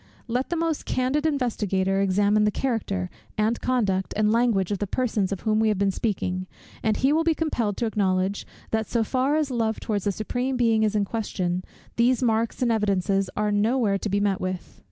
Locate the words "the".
0.49-0.55, 2.43-2.49, 4.79-4.87, 10.05-10.11